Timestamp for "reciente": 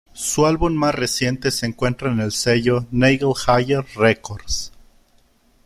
0.95-1.51